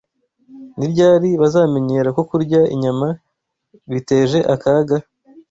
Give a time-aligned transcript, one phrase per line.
[0.77, 3.07] Ni ryari bazamenyera ko kurya inyama
[3.91, 4.97] biteje akaga?